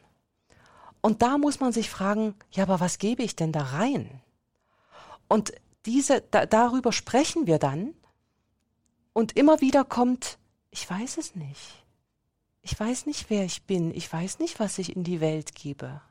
Und 1.02 1.22
da 1.22 1.38
muss 1.38 1.60
man 1.60 1.72
sich 1.72 1.90
fragen, 1.90 2.36
ja, 2.52 2.64
aber 2.64 2.80
was 2.80 2.98
gebe 2.98 3.24
ich 3.24 3.36
denn 3.36 3.52
da 3.52 3.62
rein? 3.62 4.22
Und 5.30 5.54
diese, 5.86 6.22
da, 6.32 6.46
darüber 6.46 6.92
sprechen 6.92 7.48
wir 7.48 7.60
dann. 7.60 7.94
Und 9.18 9.36
immer 9.36 9.62
wieder 9.62 9.84
kommt, 9.84 10.38
ich 10.70 10.88
weiß 10.88 11.18
es 11.18 11.34
nicht. 11.34 11.84
Ich 12.62 12.80
weiß 12.80 13.08
nicht, 13.08 13.32
wer 13.32 13.46
ich 13.46 13.64
bin. 13.64 13.92
Ich 13.96 14.14
weiß 14.14 14.38
nicht, 14.38 14.60
was 14.60 14.78
ich 14.78 14.96
in 14.96 15.04
die 15.04 15.22
Welt 15.22 15.56
gebe. 15.56 16.02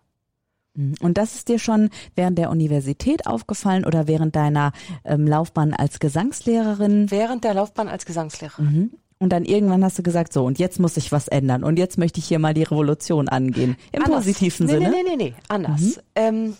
Mhm. 0.74 0.96
Und 0.98 1.16
das 1.16 1.36
ist 1.36 1.46
dir 1.46 1.60
schon 1.60 1.90
während 2.16 2.36
der 2.36 2.50
Universität 2.50 3.28
aufgefallen 3.28 3.86
oder 3.86 4.08
während 4.08 4.34
deiner 4.34 4.72
ähm, 5.04 5.24
Laufbahn 5.24 5.72
als 5.72 6.00
Gesangslehrerin? 6.00 7.08
Während 7.12 7.44
der 7.44 7.54
Laufbahn 7.54 7.86
als 7.86 8.06
Gesangslehrerin. 8.06 8.64
Mhm. 8.64 8.90
Und 9.20 9.30
dann 9.30 9.44
irgendwann 9.44 9.84
hast 9.84 9.96
du 9.96 10.02
gesagt, 10.02 10.32
so, 10.32 10.44
und 10.44 10.58
jetzt 10.58 10.80
muss 10.80 10.96
ich 10.96 11.12
was 11.12 11.28
ändern. 11.28 11.62
Und 11.62 11.78
jetzt 11.78 11.98
möchte 11.98 12.18
ich 12.18 12.26
hier 12.26 12.40
mal 12.40 12.54
die 12.54 12.64
Revolution 12.64 13.28
angehen. 13.28 13.76
Im 13.92 14.02
Anders. 14.02 14.24
positiven 14.24 14.66
nee, 14.66 14.72
Sinne. 14.72 14.90
Nee, 14.90 15.02
nee, 15.04 15.16
nee, 15.16 15.24
nee, 15.30 15.34
anders. 15.46 16.00
Ähm, 16.16 16.56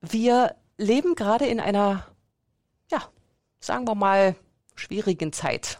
wir 0.00 0.54
leben 0.78 1.16
gerade 1.16 1.44
in 1.44 1.60
einer, 1.60 2.06
ja, 2.90 3.02
sagen 3.60 3.86
wir 3.86 3.94
mal, 3.94 4.36
schwierigen 4.80 5.32
Zeit. 5.32 5.78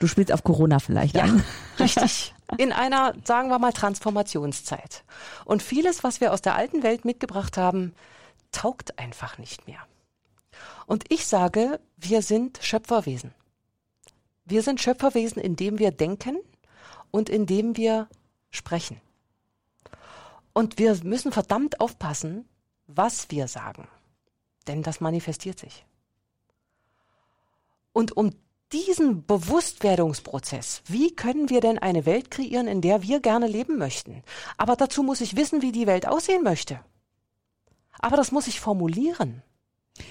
Du 0.00 0.06
spielst 0.06 0.32
auf 0.32 0.42
Corona 0.42 0.78
vielleicht 0.78 1.14
Ja, 1.14 1.24
an. 1.24 1.44
richtig. 1.78 2.34
In 2.58 2.72
einer, 2.72 3.14
sagen 3.24 3.48
wir 3.48 3.58
mal, 3.58 3.72
Transformationszeit. 3.72 5.04
Und 5.44 5.62
vieles, 5.62 6.02
was 6.02 6.20
wir 6.20 6.32
aus 6.32 6.42
der 6.42 6.54
alten 6.56 6.82
Welt 6.82 7.04
mitgebracht 7.04 7.56
haben, 7.56 7.94
taugt 8.52 8.98
einfach 8.98 9.38
nicht 9.38 9.66
mehr. 9.66 9.78
Und 10.86 11.04
ich 11.12 11.26
sage, 11.26 11.80
wir 11.96 12.22
sind 12.22 12.58
Schöpferwesen. 12.62 13.32
Wir 14.44 14.62
sind 14.62 14.80
Schöpferwesen, 14.80 15.40
indem 15.40 15.78
wir 15.78 15.90
denken 15.90 16.38
und 17.10 17.28
indem 17.28 17.76
wir 17.76 18.08
sprechen. 18.50 19.00
Und 20.52 20.78
wir 20.78 20.96
müssen 21.02 21.32
verdammt 21.32 21.80
aufpassen, 21.80 22.46
was 22.86 23.30
wir 23.30 23.48
sagen. 23.48 23.88
Denn 24.66 24.82
das 24.82 25.00
manifestiert 25.00 25.58
sich. 25.58 25.84
Und 27.94 28.16
um 28.16 28.32
diesen 28.72 29.24
Bewusstwerdungsprozess, 29.24 30.82
wie 30.86 31.14
können 31.14 31.48
wir 31.48 31.60
denn 31.60 31.78
eine 31.78 32.04
Welt 32.04 32.30
kreieren, 32.30 32.66
in 32.66 32.80
der 32.80 33.02
wir 33.02 33.20
gerne 33.20 33.46
leben 33.46 33.78
möchten? 33.78 34.24
Aber 34.58 34.74
dazu 34.74 35.02
muss 35.02 35.20
ich 35.20 35.36
wissen, 35.36 35.62
wie 35.62 35.72
die 35.72 35.86
Welt 35.86 36.06
aussehen 36.06 36.42
möchte. 36.42 36.80
Aber 38.00 38.16
das 38.16 38.32
muss 38.32 38.48
ich 38.48 38.60
formulieren. 38.60 39.42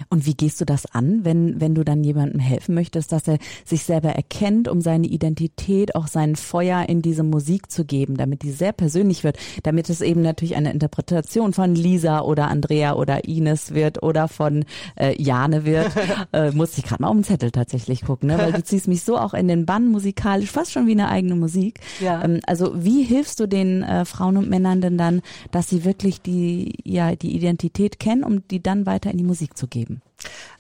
Und 0.10 0.26
wie 0.26 0.34
gehst 0.34 0.62
du 0.62 0.66
das 0.66 0.86
an, 0.86 1.26
wenn, 1.26 1.60
wenn 1.60 1.76
du 1.76 1.84
dann 1.84 2.04
jemandem 2.06 2.40
helfen 2.40 2.74
möchtest, 2.74 3.12
dass 3.12 3.28
er 3.28 3.38
sich 3.66 3.84
selber 3.84 4.10
erkennt, 4.10 4.70
um 4.70 4.80
seine 4.80 5.08
Identität, 5.08 5.96
auch 5.96 6.08
sein 6.08 6.38
Feuer 6.38 6.88
in 6.88 7.02
diese 7.02 7.24
Musik 7.24 7.70
zu 7.70 7.84
geben, 7.84 8.16
damit 8.16 8.44
die 8.44 8.52
sehr 8.52 8.72
persönlich 8.72 9.26
wird, 9.26 9.38
damit 9.64 9.90
es 9.90 10.00
eben 10.00 10.22
natürlich 10.22 10.56
eine 10.56 10.72
Interpretation 10.72 11.52
von 11.52 11.76
Lisa 11.76 12.22
oder 12.22 12.48
Andrea 12.48 12.94
oder 12.94 13.26
Ines 13.28 13.74
wird 13.74 14.02
oder 14.02 14.30
von 14.30 14.64
äh, 14.96 15.22
Jane 15.22 15.66
wird. 15.66 15.92
äh, 16.32 16.52
muss 16.52 16.78
ich 16.78 16.86
gerade 16.86 17.02
mal 17.02 17.10
auf 17.10 17.16
den 17.16 17.26
Zettel 17.26 17.52
tatsächlich 17.52 18.04
gucken, 18.04 18.30
ne? 18.30 18.38
weil 18.38 18.54
du 18.54 18.64
ziehst 18.64 18.88
mich 18.88 19.04
so 19.04 19.18
auch 19.18 19.34
in 19.34 19.50
den 19.50 19.66
Bann 19.66 19.90
musikalisch, 19.90 20.50
fast 20.50 20.72
schon 20.72 20.88
wie 20.88 20.92
eine 20.92 21.10
eigene 21.10 21.36
Musik. 21.36 21.82
Ja. 22.00 22.24
Ähm, 22.24 22.40
also 22.48 22.72
wie 22.76 23.04
hilfst 23.04 23.40
du 23.42 23.48
den 23.48 23.84
äh, 23.84 24.06
Frauen 24.06 24.38
und 24.38 24.50
Männern 24.50 24.80
denn 24.80 24.98
dann, 24.98 25.22
dass 25.52 25.68
sie 25.68 25.84
wirklich 25.84 26.22
die, 26.22 26.74
ja, 26.86 27.18
die 27.18 27.36
Identität 27.36 28.00
kennen, 28.00 28.24
um 28.24 28.48
die 28.48 28.64
dann 28.64 28.86
weiter 28.86 29.12
in 29.12 29.18
die 29.18 29.26
Musik 29.26 29.58
zu 29.58 29.68
geben? 29.68 29.73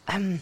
Ähm, 0.08 0.41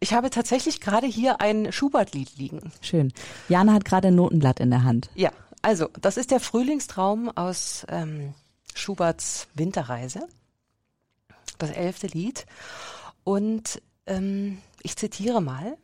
ich 0.00 0.12
habe 0.14 0.30
tatsächlich 0.30 0.80
gerade 0.80 1.06
hier 1.06 1.40
ein 1.40 1.72
Schubert-Lied 1.72 2.36
liegen. 2.36 2.72
Schön. 2.80 3.12
Jana 3.48 3.74
hat 3.74 3.84
gerade 3.84 4.08
ein 4.08 4.14
Notenblatt 4.14 4.60
in 4.60 4.70
der 4.70 4.82
Hand. 4.82 5.10
Ja, 5.14 5.30
also 5.62 5.88
das 6.00 6.16
ist 6.16 6.30
der 6.30 6.40
Frühlingstraum 6.40 7.28
aus 7.28 7.86
ähm, 7.88 8.34
Schuberts 8.74 9.48
Winterreise, 9.54 10.26
das 11.58 11.70
elfte 11.70 12.06
Lied. 12.06 12.46
Und 13.24 13.82
ähm, 14.06 14.58
ich 14.82 14.96
zitiere 14.96 15.42
mal. 15.42 15.76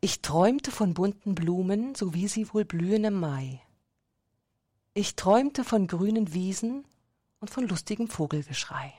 Ich 0.00 0.20
träumte 0.22 0.70
von 0.70 0.94
bunten 0.94 1.34
Blumen, 1.34 1.94
so 1.94 2.14
wie 2.14 2.28
sie 2.28 2.52
wohl 2.52 2.64
blühen 2.64 3.04
im 3.04 3.18
Mai. 3.18 3.60
Ich 4.94 5.16
träumte 5.16 5.64
von 5.64 5.86
grünen 5.86 6.34
Wiesen 6.34 6.84
und 7.40 7.50
von 7.50 7.66
lustigem 7.66 8.08
Vogelgeschrei. 8.08 8.92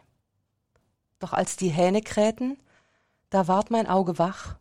Doch 1.19 1.33
als 1.33 1.55
die 1.55 1.69
Hähne 1.69 2.01
krähten, 2.01 2.57
da 3.29 3.47
ward 3.47 3.71
mein 3.71 3.87
Auge 3.87 4.17
wach, 4.17 4.55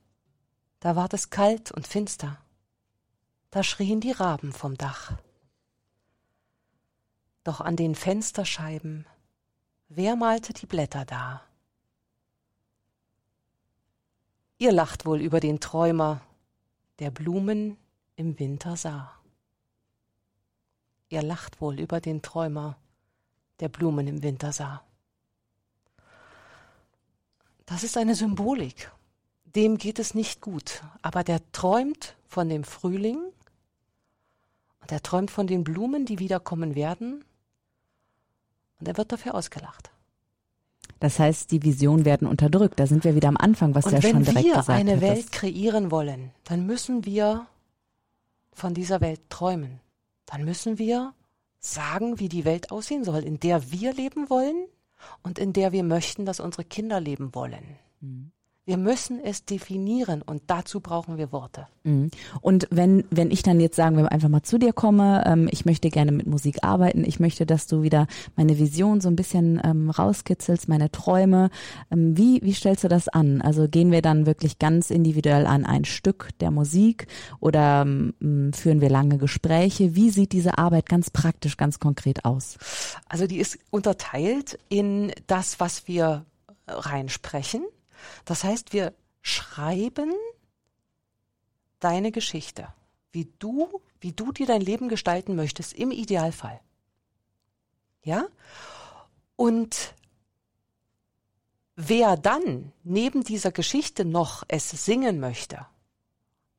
da 0.80 0.96
ward 0.96 1.14
es 1.14 1.30
kalt 1.30 1.72
und 1.72 1.86
finster 1.86 2.38
da 3.50 3.62
schrien 3.62 4.00
die 4.00 4.12
Raben 4.12 4.52
vom 4.52 4.76
Dach. 4.76 5.12
Doch 7.44 7.60
an 7.60 7.76
den 7.76 7.94
Fensterscheiben, 7.94 9.06
wer 9.88 10.16
malte 10.16 10.52
die 10.52 10.66
Blätter 10.66 11.04
da? 11.04 11.42
Ihr 14.58 14.72
lacht 14.72 15.06
wohl 15.06 15.20
über 15.20 15.40
den 15.40 15.60
Träumer, 15.60 16.20
der 16.98 17.10
Blumen 17.10 17.78
im 18.16 18.38
Winter 18.38 18.76
sah. 18.76 19.14
Ihr 21.08 21.22
lacht 21.22 21.60
wohl 21.60 21.78
über 21.80 22.00
den 22.00 22.20
Träumer, 22.22 22.76
der 23.60 23.68
Blumen 23.68 24.08
im 24.08 24.22
Winter 24.22 24.52
sah. 24.52 24.84
Das 27.68 27.84
ist 27.84 27.98
eine 27.98 28.14
Symbolik. 28.14 28.90
Dem 29.44 29.76
geht 29.76 29.98
es 29.98 30.14
nicht 30.14 30.40
gut, 30.40 30.82
aber 31.02 31.22
der 31.22 31.40
träumt 31.52 32.16
von 32.26 32.48
dem 32.48 32.64
Frühling 32.64 33.18
und 34.80 34.92
er 34.92 35.02
träumt 35.02 35.30
von 35.30 35.46
den 35.46 35.64
Blumen, 35.64 36.06
die 36.06 36.18
wiederkommen 36.18 36.74
werden 36.74 37.24
und 38.80 38.88
er 38.88 38.96
wird 38.96 39.12
dafür 39.12 39.34
ausgelacht. 39.34 39.90
Das 41.00 41.18
heißt, 41.18 41.50
die 41.50 41.62
Visionen 41.62 42.04
werden 42.04 42.26
unterdrückt. 42.26 42.80
Da 42.80 42.86
sind 42.86 43.04
wir 43.04 43.14
wieder 43.14 43.28
am 43.28 43.36
Anfang, 43.36 43.74
was 43.74 43.84
du 43.84 43.90
ja 43.90 43.96
und 43.96 44.02
schon 44.02 44.12
wenn 44.14 44.24
direkt 44.24 44.44
wir 44.44 44.54
gesagt 44.54 44.70
eine 44.70 44.96
hattest. 44.96 45.12
Welt 45.12 45.32
kreieren 45.32 45.90
wollen, 45.90 46.30
dann 46.44 46.64
müssen 46.66 47.04
wir 47.04 47.46
von 48.52 48.74
dieser 48.74 49.00
Welt 49.00 49.20
träumen. 49.28 49.80
Dann 50.26 50.44
müssen 50.44 50.78
wir 50.78 51.14
sagen, 51.60 52.18
wie 52.18 52.28
die 52.28 52.44
Welt 52.44 52.70
aussehen 52.70 53.04
soll, 53.04 53.24
in 53.24 53.40
der 53.40 53.70
wir 53.70 53.92
leben 53.92 54.30
wollen 54.30 54.68
und 55.22 55.38
in 55.38 55.52
der 55.52 55.72
wir 55.72 55.84
möchten, 55.84 56.24
dass 56.24 56.40
unsere 56.40 56.64
Kinder 56.64 57.00
leben 57.00 57.34
wollen. 57.34 57.78
Mhm. 58.00 58.32
Wir 58.68 58.76
müssen 58.76 59.18
es 59.24 59.46
definieren 59.46 60.20
und 60.20 60.42
dazu 60.46 60.80
brauchen 60.80 61.16
wir 61.16 61.32
Worte. 61.32 61.68
Mhm. 61.84 62.10
Und 62.42 62.68
wenn, 62.70 63.02
wenn 63.10 63.30
ich 63.30 63.42
dann 63.42 63.60
jetzt 63.60 63.76
sagen 63.76 63.96
wir 63.96 64.12
einfach 64.12 64.28
mal 64.28 64.42
zu 64.42 64.58
dir 64.58 64.74
komme, 64.74 65.24
ähm, 65.24 65.48
ich 65.50 65.64
möchte 65.64 65.88
gerne 65.88 66.12
mit 66.12 66.26
Musik 66.26 66.58
arbeiten, 66.60 67.02
ich 67.02 67.18
möchte, 67.18 67.46
dass 67.46 67.66
du 67.66 67.80
wieder 67.80 68.06
meine 68.36 68.58
Vision 68.58 69.00
so 69.00 69.08
ein 69.08 69.16
bisschen 69.16 69.58
ähm, 69.64 69.88
rauskitzelst, 69.88 70.68
meine 70.68 70.90
Träume, 70.90 71.48
ähm, 71.90 72.18
wie, 72.18 72.42
wie 72.42 72.52
stellst 72.52 72.84
du 72.84 72.88
das 72.88 73.08
an? 73.08 73.40
Also 73.40 73.68
gehen 73.68 73.90
wir 73.90 74.02
dann 74.02 74.26
wirklich 74.26 74.58
ganz 74.58 74.90
individuell 74.90 75.46
an 75.46 75.64
ein 75.64 75.86
Stück 75.86 76.28
der 76.40 76.50
Musik 76.50 77.06
oder 77.40 77.86
ähm, 77.86 78.52
führen 78.52 78.82
wir 78.82 78.90
lange 78.90 79.16
Gespräche? 79.16 79.94
Wie 79.94 80.10
sieht 80.10 80.32
diese 80.32 80.58
Arbeit 80.58 80.90
ganz 80.90 81.08
praktisch, 81.08 81.56
ganz 81.56 81.80
konkret 81.80 82.26
aus? 82.26 82.58
Also 83.08 83.26
die 83.26 83.38
ist 83.38 83.58
unterteilt 83.70 84.58
in 84.68 85.10
das, 85.26 85.58
was 85.58 85.88
wir 85.88 86.26
reinsprechen. 86.66 87.62
Das 88.24 88.44
heißt, 88.44 88.72
wir 88.72 88.94
schreiben 89.22 90.12
deine 91.80 92.12
Geschichte, 92.12 92.68
wie 93.12 93.26
du, 93.38 93.80
wie 94.00 94.12
du 94.12 94.32
dir 94.32 94.46
dein 94.46 94.60
Leben 94.60 94.88
gestalten 94.88 95.36
möchtest, 95.36 95.72
im 95.72 95.90
Idealfall. 95.90 96.60
Ja? 98.02 98.26
Und 99.36 99.94
wer 101.76 102.16
dann 102.16 102.72
neben 102.82 103.22
dieser 103.22 103.52
Geschichte 103.52 104.04
noch 104.04 104.42
es 104.48 104.70
singen 104.70 105.20
möchte, 105.20 105.66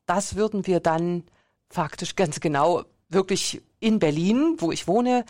das 0.05 0.36
würden 0.36 0.65
wir 0.65 0.79
dann 0.79 1.24
faktisch 1.69 2.15
ganz 2.15 2.39
genau 2.39 2.84
wirklich 3.10 3.62
in 3.79 4.00
Berlin, 4.00 4.55
wo 4.60 4.72
ich 4.72 4.88
wohne, 4.88 5.25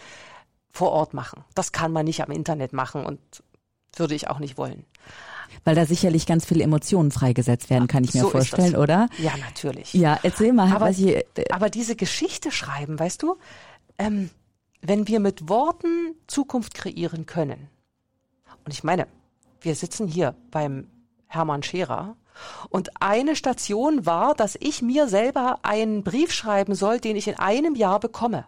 vor 0.72 0.92
Ort 0.92 1.14
machen. 1.14 1.44
Das 1.56 1.72
kann 1.72 1.92
man 1.92 2.06
nicht 2.06 2.22
am 2.22 2.32
Internet 2.32 2.74
machen 2.74 3.06
und 3.06 3.20
würde 3.96 4.16
ich 4.16 4.30
auch 4.30 4.40
nicht 4.40 4.58
wollen. 4.58 4.86
Weil 5.64 5.76
da 5.76 5.86
sicherlich 5.86 6.26
ganz 6.26 6.46
viele 6.46 6.64
Emotionen 6.64 7.12
freigesetzt 7.12 7.70
werden, 7.70 7.88
kann 7.88 8.04
ich 8.04 8.14
mir 8.14 8.22
So 8.22 8.30
vorstellen, 8.30 8.76
oder? 8.76 9.08
Ja, 9.18 9.34
natürlich. 9.38 9.94
Ja, 9.94 10.20
erzähl 10.24 10.54
mal, 10.54 10.72
aber, 10.72 10.88
was 10.88 11.00
ich, 11.00 11.16
äh, 11.16 11.24
aber 11.52 11.70
diese 11.70 11.96
Geschichte 11.96 12.52
schreiben, 12.52 13.00
weißt 13.00 13.24
du, 13.24 13.36
ähm, 13.98 14.30
wenn 14.82 15.08
wir 15.08 15.20
mit 15.20 15.50
Worten 15.50 16.16
Zukunft 16.28 16.74
kreieren 16.74 17.26
können, 17.26 17.68
und 18.66 18.74
ich 18.74 18.84
meine, 18.84 19.08
wir 19.62 19.76
sitzen 19.76 20.08
hier 20.08 20.36
beim 20.52 20.88
Hermann 21.28 21.64
Scherer 21.64 22.16
und 22.70 23.02
eine 23.02 23.36
Station 23.36 24.06
war, 24.06 24.36
dass 24.36 24.58
ich 24.60 24.82
mir 24.82 25.08
selber 25.08 25.60
einen 25.64 26.04
Brief 26.04 26.32
schreiben 26.32 26.76
soll, 26.76 27.00
den 27.00 27.16
ich 27.16 27.28
in 27.28 27.38
einem 27.38 27.76
Jahr 27.76 28.00
bekomme. 28.00 28.46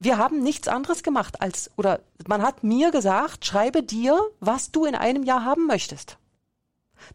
Wir 0.00 0.16
haben 0.16 0.42
nichts 0.42 0.68
anderes 0.68 1.02
gemacht 1.02 1.40
als, 1.40 1.70
oder 1.76 2.00
man 2.26 2.42
hat 2.42 2.62
mir 2.62 2.90
gesagt, 2.90 3.44
schreibe 3.44 3.82
dir, 3.82 4.18
was 4.40 4.70
du 4.70 4.84
in 4.84 4.94
einem 4.94 5.24
Jahr 5.24 5.44
haben 5.44 5.66
möchtest. 5.66 6.18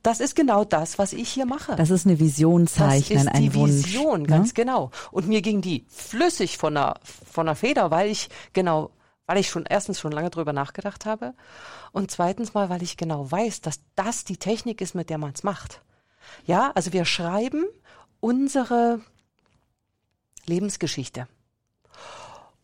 Das 0.02 0.20
ist 0.20 0.36
genau 0.36 0.64
das, 0.64 0.98
was 0.98 1.14
ich 1.14 1.30
hier 1.30 1.46
mache. 1.46 1.76
das 1.76 1.90
ist 1.90 2.06
eine 2.06 2.20
Vision 2.20 2.68
zeichnen, 2.68 3.26
Das 3.26 3.28
ist 3.28 3.36
ein 3.36 3.44
die 3.44 3.54
Wunsch. 3.54 3.86
Vision, 3.86 4.22
ne? 4.22 4.28
ganz 4.28 4.54
genau. 4.54 4.92
Und 5.12 5.28
mir 5.28 5.42
ging 5.42 5.62
die 5.62 5.86
flüssig 5.90 6.58
von 6.58 6.76
der, 6.76 6.96
von 7.04 7.46
der 7.46 7.56
Feder, 7.56 7.92
weil 7.92 8.10
ich 8.10 8.30
genau, 8.54 8.92
weil 9.26 9.38
ich 9.38 9.50
schon 9.50 9.66
erstens 9.66 10.00
schon 10.00 10.12
lange 10.12 10.30
drüber 10.30 10.54
nachgedacht 10.54 11.06
habe 11.06 11.34
und 11.92 12.12
zweitens 12.12 12.54
mal, 12.54 12.70
weil 12.70 12.82
ich 12.84 12.98
genau 12.98 13.30
weiß, 13.30 13.62
dass 13.62 13.80
das 13.96 14.24
die 14.24 14.38
Technik 14.38 14.82
ist, 14.82 14.96
mit 14.96 15.10
der 15.10 15.18
man 15.18 15.34
es 15.34 15.44
macht. 15.44 15.82
Ja, 16.46 16.72
also 16.76 16.94
wir 16.94 17.06
schreiben 17.06 17.66
unsere 18.20 19.02
Lebensgeschichte. 20.46 21.28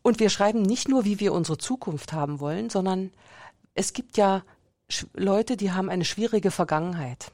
Und 0.02 0.20
wir 0.20 0.30
schreiben 0.30 0.62
nicht 0.62 0.88
nur, 0.88 1.06
wie 1.06 1.20
wir 1.20 1.34
unsere 1.34 1.58
Zukunft 1.58 2.14
haben 2.14 2.40
wollen, 2.40 2.70
sondern 2.70 3.12
es 3.74 3.94
gibt 3.94 4.18
ja 4.18 4.44
Leute, 5.14 5.58
die 5.58 5.72
haben 5.72 5.90
eine 5.90 6.06
schwierige 6.06 6.52
Vergangenheit. 6.52 7.32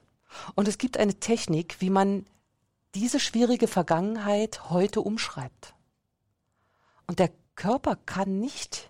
Und 0.55 0.67
es 0.67 0.77
gibt 0.77 0.97
eine 0.97 1.15
Technik, 1.19 1.77
wie 1.79 1.89
man 1.89 2.25
diese 2.95 3.19
schwierige 3.19 3.67
Vergangenheit 3.67 4.69
heute 4.69 5.01
umschreibt. 5.01 5.73
Und 7.07 7.19
der 7.19 7.29
Körper 7.55 7.97
kann 8.05 8.39
nicht 8.39 8.89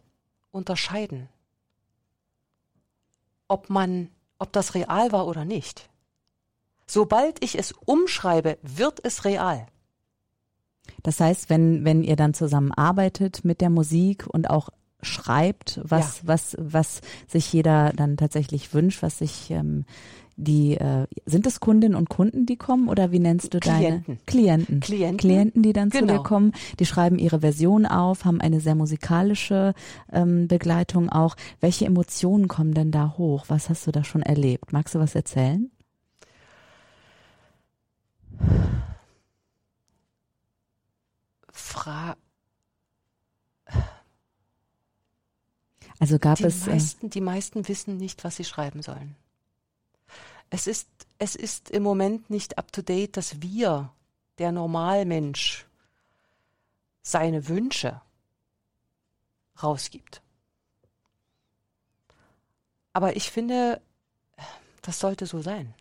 unterscheiden, 0.51 1.29
ob 3.47 3.69
man, 3.69 4.09
ob 4.39 4.51
das 4.53 4.73
real 4.73 5.11
war 5.11 5.27
oder 5.27 5.45
nicht. 5.45 5.89
Sobald 6.87 7.43
ich 7.43 7.57
es 7.57 7.71
umschreibe, 7.71 8.57
wird 8.61 9.03
es 9.03 9.25
real. 9.25 9.67
Das 11.03 11.19
heißt, 11.19 11.49
wenn, 11.49 11.85
wenn 11.85 12.03
ihr 12.03 12.15
dann 12.15 12.33
zusammen 12.33 12.71
arbeitet 12.71 13.45
mit 13.45 13.61
der 13.61 13.69
Musik 13.69 14.25
und 14.27 14.49
auch 14.49 14.69
schreibt, 15.01 15.79
was, 15.83 16.25
was, 16.25 16.55
was 16.59 17.01
sich 17.27 17.51
jeder 17.53 17.93
dann 17.95 18.17
tatsächlich 18.17 18.73
wünscht, 18.73 19.03
was 19.03 19.19
sich 19.19 19.51
ähm, 19.51 19.85
die, 20.37 20.75
äh, 20.75 21.07
sind 21.25 21.47
es 21.47 21.59
Kundinnen 21.59 21.95
und 21.95 22.09
Kunden, 22.09 22.45
die 22.45 22.57
kommen 22.57 22.89
oder 22.89 23.11
wie 23.11 23.19
nennst 23.19 23.53
du 23.53 23.59
deine 23.59 23.77
Klienten. 23.77 24.19
Klienten? 24.25 24.79
Klienten. 24.81 25.17
Klienten, 25.17 25.63
die 25.63 25.73
dann 25.73 25.91
zu 25.91 25.99
dir 25.99 26.07
Genau. 26.07 26.23
kommen, 26.23 26.51
die 26.79 26.85
schreiben 26.85 27.17
ihre 27.17 27.39
Version 27.39 27.85
auf, 27.85 28.25
haben 28.25 28.41
eine 28.41 28.59
sehr 28.59 28.75
musikalische 28.75 29.73
ähm, 30.11 30.47
Begleitung 30.47 31.09
auch. 31.09 31.35
Welche 31.61 31.85
Emotionen 31.85 32.47
kommen 32.47 32.73
denn 32.73 32.91
da 32.91 33.15
hoch? 33.17 33.45
Was 33.47 33.69
hast 33.69 33.87
du 33.87 33.91
da 33.91 34.03
schon 34.03 34.23
erlebt? 34.23 34.73
Magst 34.73 34.95
du 34.95 34.99
was 34.99 35.15
erzählen? 35.15 35.71
Fra 41.75 42.15
Also 45.99 46.19
gab 46.19 46.37
die 46.37 46.45
es 46.45 46.67
äh, 46.67 46.71
meisten, 46.71 47.09
die 47.09 47.21
meisten 47.21 47.67
wissen 47.67 47.97
nicht, 47.97 48.23
was 48.23 48.37
sie 48.37 48.45
schreiben 48.45 48.81
sollen. 48.81 49.15
Es 50.49 50.67
ist, 50.67 50.87
es 51.19 51.35
ist 51.35 51.69
im 51.69 51.83
Moment 51.83 52.29
nicht 52.29 52.57
up 52.57 52.71
to 52.71 52.81
date, 52.81 53.17
dass 53.17 53.41
wir, 53.41 53.91
der 54.37 54.51
Normalmensch, 54.53 55.65
seine 57.01 57.47
Wünsche 57.49 58.01
rausgibt. 59.61 60.21
Aber 62.93 63.17
ich 63.17 63.31
finde, 63.31 63.81
das 64.81 64.99
sollte 64.99 65.25
so 65.25 65.41
sein. 65.41 65.73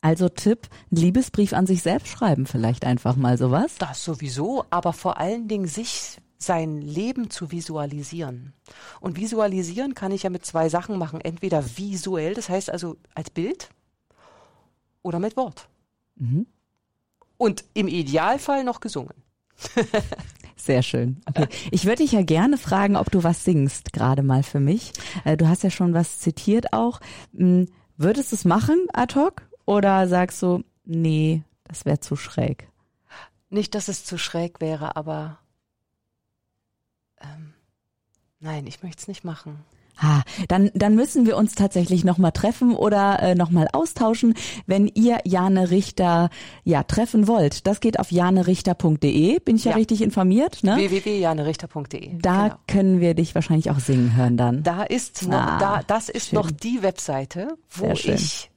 Also 0.00 0.28
Tipp, 0.28 0.68
Liebesbrief 0.90 1.52
an 1.52 1.66
sich 1.66 1.82
selbst 1.82 2.08
schreiben 2.08 2.46
vielleicht 2.46 2.84
einfach 2.84 3.16
mal 3.16 3.36
sowas. 3.36 3.74
Das 3.78 4.04
sowieso, 4.04 4.64
aber 4.70 4.92
vor 4.92 5.18
allen 5.18 5.48
Dingen 5.48 5.66
sich 5.66 6.18
sein 6.38 6.80
Leben 6.80 7.30
zu 7.30 7.50
visualisieren. 7.50 8.52
Und 9.00 9.16
visualisieren 9.16 9.94
kann 9.94 10.12
ich 10.12 10.22
ja 10.22 10.30
mit 10.30 10.46
zwei 10.46 10.68
Sachen 10.68 10.96
machen. 10.98 11.20
Entweder 11.20 11.64
visuell, 11.76 12.34
das 12.34 12.48
heißt 12.48 12.70
also 12.70 12.96
als 13.14 13.30
Bild, 13.30 13.70
oder 15.02 15.18
mit 15.18 15.36
Wort. 15.36 15.68
Mhm. 16.16 16.46
Und 17.36 17.64
im 17.74 17.88
Idealfall 17.88 18.62
noch 18.62 18.80
gesungen. 18.80 19.14
Sehr 20.56 20.82
schön. 20.82 21.20
Okay. 21.26 21.48
Ich 21.70 21.84
würde 21.86 22.02
dich 22.02 22.12
ja 22.12 22.22
gerne 22.22 22.58
fragen, 22.58 22.96
ob 22.96 23.10
du 23.10 23.24
was 23.24 23.44
singst, 23.44 23.92
gerade 23.92 24.22
mal 24.22 24.42
für 24.42 24.60
mich. 24.60 24.92
Äh, 25.24 25.36
Du 25.36 25.48
hast 25.48 25.62
ja 25.64 25.70
schon 25.70 25.94
was 25.94 26.18
zitiert 26.18 26.72
auch. 26.72 27.00
Hm, 27.36 27.66
Würdest 28.00 28.30
du 28.30 28.36
es 28.36 28.44
machen 28.44 28.86
ad 28.92 29.16
hoc 29.16 29.47
oder 29.68 30.08
sagst 30.08 30.40
du, 30.42 30.64
nee, 30.84 31.42
das 31.64 31.84
wäre 31.84 32.00
zu 32.00 32.16
schräg? 32.16 32.68
Nicht, 33.50 33.74
dass 33.74 33.88
es 33.88 34.04
zu 34.04 34.16
schräg 34.18 34.60
wäre, 34.60 34.96
aber 34.96 35.38
ähm, 37.20 37.52
nein, 38.40 38.66
ich 38.66 38.82
möchte 38.82 39.00
es 39.02 39.08
nicht 39.08 39.24
machen. 39.24 39.58
Ha, 40.00 40.22
dann, 40.46 40.70
dann 40.74 40.94
müssen 40.94 41.26
wir 41.26 41.36
uns 41.36 41.54
tatsächlich 41.56 42.04
nochmal 42.04 42.30
treffen 42.30 42.74
oder 42.76 43.20
äh, 43.20 43.34
nochmal 43.34 43.66
austauschen, 43.72 44.34
wenn 44.64 44.86
ihr 44.86 45.18
Jane 45.24 45.70
Richter 45.70 46.30
ja 46.62 46.84
treffen 46.84 47.26
wollt. 47.26 47.66
Das 47.66 47.80
geht 47.80 47.98
auf 47.98 48.12
janerichter.de. 48.12 49.40
Bin 49.40 49.56
ich 49.56 49.64
ja, 49.64 49.72
Ja. 49.72 49.76
richtig 49.76 50.00
informiert? 50.02 50.62
Ne? 50.62 50.76
www.janerichter.de. 50.76 52.16
Da 52.20 52.42
Genau. 52.44 52.56
können 52.68 53.00
wir 53.00 53.14
dich 53.14 53.34
wahrscheinlich 53.34 53.70
auch 53.72 53.80
singen 53.80 54.14
hören 54.14 54.36
dann. 54.36 54.62
Da 54.62 54.84
ist 54.84 55.26
noch, 55.26 55.36
Ah, 55.36 55.58
da, 55.58 55.82
das 55.84 56.08
ist 56.08 56.28
schön. 56.28 56.38
noch 56.38 56.50
die 56.52 56.80
Webseite, 56.82 57.58
wo 57.70 57.90
ich 57.90 58.50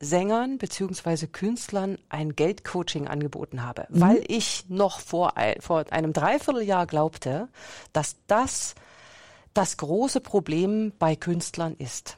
Sängern 0.00 0.58
beziehungsweise 0.58 1.26
Künstlern 1.26 1.98
ein 2.08 2.36
Geldcoaching 2.36 3.08
angeboten 3.08 3.62
habe, 3.64 3.86
Mhm. 3.90 4.00
weil 4.00 4.24
ich 4.28 4.64
noch 4.68 5.00
vor, 5.00 5.36
ein, 5.36 5.60
vor 5.60 5.84
einem 5.90 6.12
Dreivierteljahr 6.12 6.86
glaubte, 6.86 7.48
dass 7.92 8.16
das 8.26 8.74
das 9.54 9.76
große 9.76 10.20
Problem 10.20 10.92
bei 10.98 11.16
Künstlern 11.16 11.74
ist. 11.78 12.16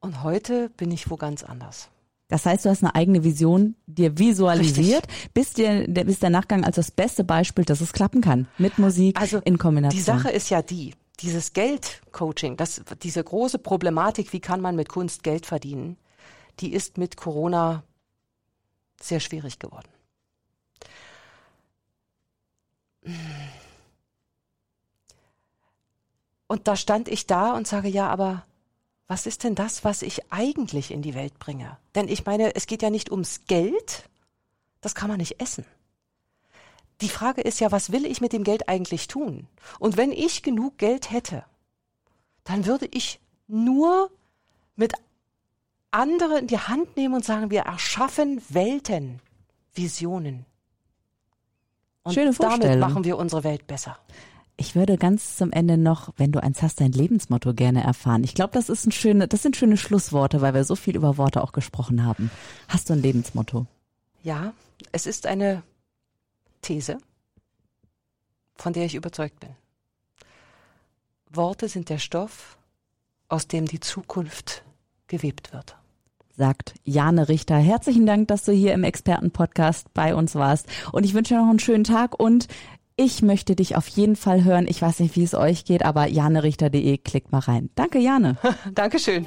Und 0.00 0.22
heute 0.22 0.70
bin 0.76 0.90
ich 0.92 1.10
wo 1.10 1.16
ganz 1.16 1.42
anders. 1.42 1.88
Das 2.28 2.44
heißt, 2.44 2.66
du 2.66 2.68
hast 2.70 2.84
eine 2.84 2.94
eigene 2.94 3.24
Vision 3.24 3.74
dir 3.86 4.18
visualisiert, 4.18 5.06
bis 5.32 5.54
dir 5.54 5.86
bis 5.88 6.18
der 6.20 6.30
Nachgang 6.30 6.62
als 6.62 6.76
das 6.76 6.90
beste 6.90 7.24
Beispiel, 7.24 7.64
dass 7.64 7.80
es 7.80 7.92
klappen 7.92 8.20
kann 8.20 8.46
mit 8.58 8.78
Musik 8.78 9.18
Also 9.20 9.38
in 9.38 9.56
Kombination. 9.58 9.98
Die 9.98 10.04
Sache 10.04 10.30
ist 10.30 10.50
ja 10.50 10.60
die, 10.60 10.94
dieses 11.20 11.52
Geldcoaching, 11.52 12.56
das, 12.56 12.82
diese 13.02 13.22
große 13.22 13.58
Problematik, 13.58 14.32
wie 14.32 14.40
kann 14.40 14.60
man 14.60 14.76
mit 14.76 14.88
Kunst 14.88 15.22
Geld 15.22 15.46
verdienen, 15.46 15.96
die 16.60 16.72
ist 16.72 16.98
mit 16.98 17.16
Corona 17.16 17.82
sehr 19.00 19.20
schwierig 19.20 19.58
geworden. 19.58 19.88
Und 26.46 26.66
da 26.66 26.76
stand 26.76 27.08
ich 27.08 27.26
da 27.26 27.54
und 27.54 27.66
sage, 27.66 27.88
ja, 27.88 28.08
aber 28.08 28.44
was 29.06 29.26
ist 29.26 29.44
denn 29.44 29.54
das, 29.54 29.84
was 29.84 30.02
ich 30.02 30.32
eigentlich 30.32 30.90
in 30.90 31.02
die 31.02 31.14
Welt 31.14 31.38
bringe? 31.38 31.78
Denn 31.94 32.08
ich 32.08 32.26
meine, 32.26 32.54
es 32.54 32.66
geht 32.66 32.82
ja 32.82 32.90
nicht 32.90 33.10
ums 33.10 33.46
Geld, 33.46 34.08
das 34.80 34.94
kann 34.94 35.08
man 35.08 35.18
nicht 35.18 35.40
essen. 35.40 35.64
Die 37.00 37.08
Frage 37.08 37.42
ist 37.42 37.60
ja, 37.60 37.70
was 37.70 37.92
will 37.92 38.04
ich 38.04 38.20
mit 38.20 38.32
dem 38.32 38.44
Geld 38.44 38.68
eigentlich 38.68 39.06
tun? 39.06 39.46
Und 39.78 39.96
wenn 39.96 40.10
ich 40.10 40.42
genug 40.42 40.78
Geld 40.78 41.10
hätte, 41.10 41.44
dann 42.44 42.66
würde 42.66 42.88
ich 42.90 43.20
nur 43.46 44.10
mit 44.74 44.94
andere 45.90 46.38
in 46.38 46.46
die 46.48 46.58
Hand 46.58 46.96
nehmen 46.96 47.14
und 47.14 47.24
sagen, 47.24 47.50
wir 47.50 47.62
erschaffen 47.62 48.42
Welten, 48.48 49.20
Visionen. 49.74 50.44
Und 52.02 52.14
Schöne 52.14 52.32
damit 52.32 52.78
machen 52.78 53.04
wir 53.04 53.16
unsere 53.18 53.44
Welt 53.44 53.66
besser. 53.66 53.98
Ich 54.56 54.74
würde 54.74 54.98
ganz 54.98 55.36
zum 55.36 55.52
Ende 55.52 55.78
noch, 55.78 56.12
wenn 56.16 56.32
du 56.32 56.42
eins 56.42 56.62
hast, 56.62 56.80
dein 56.80 56.90
Lebensmotto 56.90 57.54
gerne 57.54 57.84
erfahren. 57.84 58.24
Ich 58.24 58.34
glaube, 58.34 58.52
das 58.54 58.68
ist 58.68 58.86
ein 58.86 58.92
schöne, 58.92 59.28
das 59.28 59.42
sind 59.42 59.56
schöne 59.56 59.76
Schlussworte, 59.76 60.40
weil 60.40 60.52
wir 60.52 60.64
so 60.64 60.74
viel 60.74 60.96
über 60.96 61.16
Worte 61.16 61.44
auch 61.44 61.52
gesprochen 61.52 62.04
haben. 62.04 62.30
Hast 62.66 62.90
du 62.90 62.94
ein 62.94 63.02
Lebensmotto? 63.02 63.66
Ja, 64.24 64.52
es 64.90 65.06
ist 65.06 65.26
eine 65.26 65.62
These, 66.62 66.98
von 68.56 68.72
der 68.72 68.84
ich 68.86 68.94
überzeugt 68.94 69.40
bin. 69.40 69.50
Worte 71.30 71.68
sind 71.68 71.88
der 71.90 71.98
Stoff, 71.98 72.56
aus 73.28 73.46
dem 73.48 73.66
die 73.66 73.80
Zukunft 73.80 74.64
gewebt 75.08 75.52
wird. 75.52 75.76
sagt 76.36 76.74
Jane 76.84 77.28
Richter. 77.28 77.56
Herzlichen 77.56 78.06
Dank, 78.06 78.28
dass 78.28 78.44
du 78.44 78.52
hier 78.52 78.72
im 78.72 78.84
Expertenpodcast 78.84 79.92
bei 79.92 80.14
uns 80.14 80.34
warst. 80.34 80.66
Und 80.92 81.04
ich 81.04 81.14
wünsche 81.14 81.34
dir 81.34 81.40
noch 81.40 81.50
einen 81.50 81.58
schönen 81.58 81.84
Tag 81.84 82.18
und 82.18 82.48
Ich 83.00 83.22
möchte 83.22 83.54
dich 83.54 83.76
auf 83.76 83.86
jeden 83.86 84.16
Fall 84.16 84.42
hören. 84.42 84.66
Ich 84.66 84.82
weiß 84.82 84.98
nicht, 84.98 85.14
wie 85.14 85.22
es 85.22 85.34
euch 85.34 85.64
geht, 85.64 85.84
aber 85.84 86.08
janerichter.de, 86.08 86.98
klickt 86.98 87.30
mal 87.30 87.38
rein. 87.38 87.70
Danke, 87.76 88.00
Jane. 88.00 88.36
Dankeschön. 88.74 89.24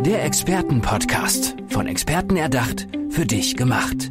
Der 0.00 0.24
Expertenpodcast. 0.24 1.54
Von 1.68 1.86
Experten 1.86 2.36
erdacht, 2.36 2.88
für 3.10 3.24
dich 3.24 3.56
gemacht. 3.56 4.10